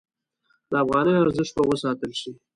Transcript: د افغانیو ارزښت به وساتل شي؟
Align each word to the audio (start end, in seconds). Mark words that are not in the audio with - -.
د 0.69 0.71
افغانیو 0.83 1.23
ارزښت 1.23 1.53
به 1.57 1.63
وساتل 1.71 2.11
شي؟ 2.21 2.31